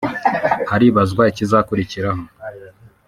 [0.69, 2.21] haribazwa ikizakurikiraho